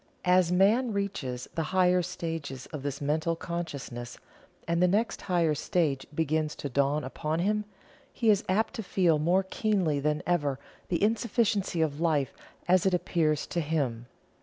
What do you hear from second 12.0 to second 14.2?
Life as it appears to him.